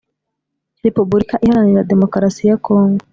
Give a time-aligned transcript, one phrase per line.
[0.83, 3.01] repuburika Iharanira Demokarasi ya Kongo